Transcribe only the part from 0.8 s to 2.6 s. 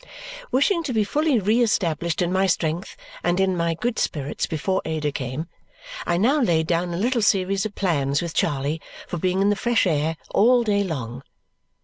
to be fully re established in my